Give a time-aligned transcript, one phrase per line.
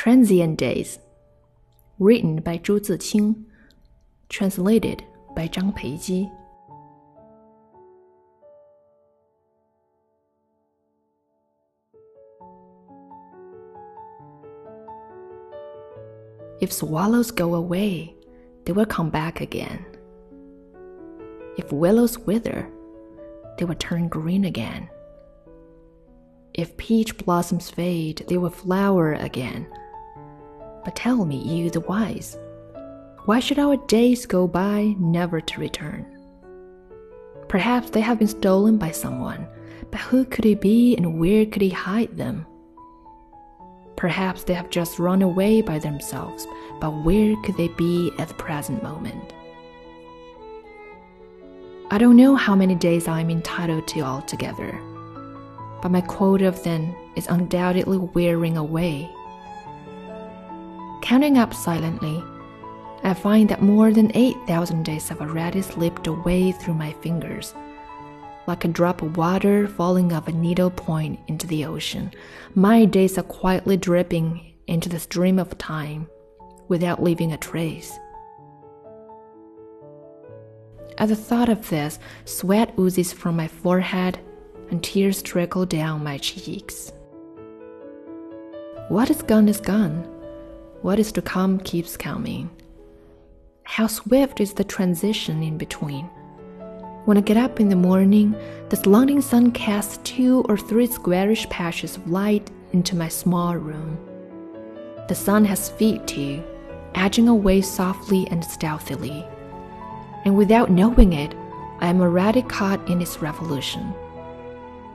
[0.00, 0.98] Transient Days,
[1.98, 3.44] written by Zhu Ziqing,
[4.30, 5.04] translated
[5.36, 6.32] by Zhang Peiji.
[16.62, 18.14] If swallows go away,
[18.64, 19.84] they will come back again.
[21.58, 22.66] If willows wither,
[23.58, 24.88] they will turn green again.
[26.54, 29.66] If peach blossoms fade, they will flower again.
[30.84, 32.38] But tell me, you the wise,
[33.26, 36.06] why should our days go by never to return?
[37.48, 39.46] Perhaps they have been stolen by someone,
[39.90, 42.46] but who could he be and where could he hide them?
[43.96, 46.46] Perhaps they have just run away by themselves,
[46.80, 49.34] but where could they be at the present moment?
[51.90, 54.80] I don't know how many days I am entitled to altogether,
[55.82, 59.10] but my quota of them is undoubtedly wearing away.
[61.10, 62.22] Counting up silently,
[63.02, 67.52] I find that more than 8,000 days have already slipped away through my fingers
[68.46, 72.12] like a drop of water falling off a needle point into the ocean.
[72.54, 76.06] My days are quietly dripping into the stream of time
[76.68, 77.92] without leaving a trace.
[80.96, 84.20] At the thought of this, sweat oozes from my forehead
[84.70, 86.92] and tears trickle down my cheeks.
[88.88, 90.19] What is gone is gone.
[90.82, 92.48] What is to come keeps coming.
[93.64, 96.06] How swift is the transition in between.
[97.04, 98.34] When I get up in the morning,
[98.70, 103.98] the slanting sun casts two or three squarish patches of light into my small room.
[105.08, 106.42] The sun has feet too,
[106.94, 109.22] edging away softly and stealthily.
[110.24, 111.34] And without knowing it,
[111.80, 113.92] I am already caught in its revolution.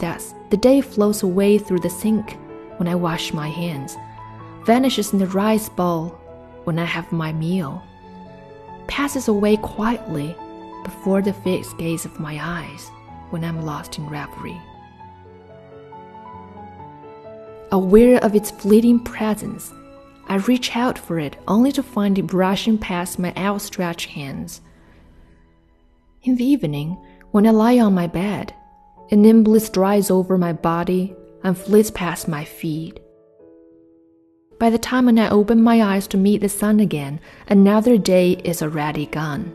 [0.00, 2.36] Thus, the day flows away through the sink
[2.78, 3.96] when I wash my hands,
[4.64, 6.08] vanishes in the rice bowl
[6.64, 7.82] when I have my meal,
[8.86, 10.36] passes away quietly
[10.84, 12.90] before the fixed gaze of my eyes
[13.30, 14.60] when I'm lost in reverie.
[17.70, 19.72] Aware of its fleeting presence,
[20.26, 24.60] I reach out for it only to find it brushing past my outstretched hands.
[26.22, 26.98] In the evening,
[27.30, 28.54] when I lie on my bed,
[29.10, 33.00] it nimbly strides over my body and flits past my feet.
[34.58, 38.32] By the time when I open my eyes to meet the sun again, another day
[38.42, 39.52] is already gone.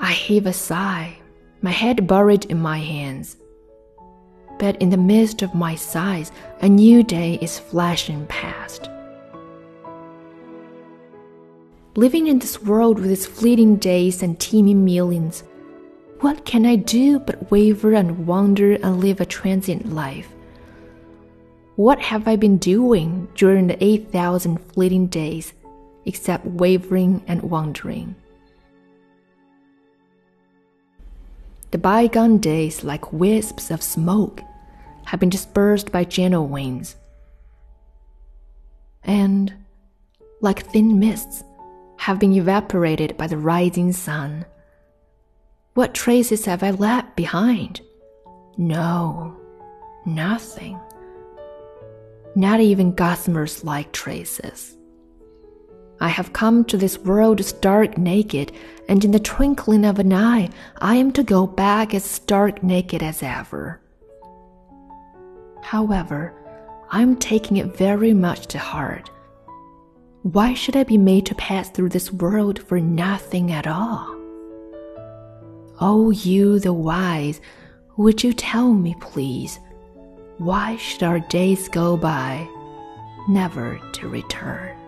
[0.00, 1.18] I heave a sigh,
[1.60, 3.36] my head buried in my hands.
[4.58, 6.32] But in the midst of my sighs,
[6.62, 8.88] a new day is flashing past.
[11.94, 15.44] Living in this world with its fleeting days and teeming millions,
[16.20, 20.28] what can I do but waver and wander and live a transient life?
[21.82, 25.52] What have I been doing during the 8,000 fleeting days
[26.06, 28.14] except wavering and wondering?
[31.72, 34.42] The bygone days, like wisps of smoke,
[35.06, 36.94] have been dispersed by gentle winds.
[39.02, 39.52] And,
[40.40, 41.42] like thin mists,
[41.96, 44.44] have been evaporated by the rising sun.
[45.74, 47.80] What traces have I left behind?
[48.56, 49.36] No,
[50.06, 50.78] nothing.
[52.34, 54.76] Not even gossamer's like traces.
[56.00, 58.50] I have come to this world stark naked,
[58.88, 63.02] and in the twinkling of an eye, I am to go back as stark naked
[63.02, 63.80] as ever.
[65.62, 66.34] However,
[66.90, 69.10] I am taking it very much to heart.
[70.22, 74.16] Why should I be made to pass through this world for nothing at all?
[75.80, 77.40] Oh, you the wise,
[77.96, 79.58] would you tell me, please,
[80.38, 82.48] why should our days go by,
[83.28, 84.81] never to return?